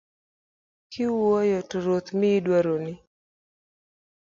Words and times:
Kikuayo 0.91 1.59
to 1.69 1.77
Ruoth 1.83 2.09
miyi 2.19 2.39
dwaroni 2.45 2.93